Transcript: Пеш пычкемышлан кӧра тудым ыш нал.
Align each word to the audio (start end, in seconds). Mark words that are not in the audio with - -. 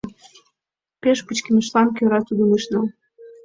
Пеш 1.01 1.19
пычкемышлан 1.27 1.87
кӧра 1.97 2.19
тудым 2.27 2.49
ыш 2.57 2.63
нал. 2.71 2.87